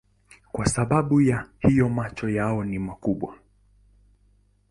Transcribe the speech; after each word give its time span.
Kwa 0.51 0.65
sababu 0.65 1.21
ya 1.21 1.49
hiyo 1.59 1.89
macho 1.89 2.29
yao 2.29 2.63
ni 2.63 2.79
makubwa. 2.79 3.35